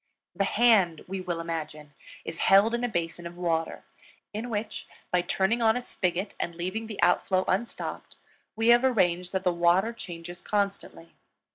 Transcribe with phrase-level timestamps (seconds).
[0.35, 1.93] The hand, we will imagine,
[2.25, 3.83] is held in a basin of water,
[4.33, 8.17] in which, by turning on a spigot and leaving the outflow unstopped,
[8.55, 11.13] we have arranged that the water changes constantly.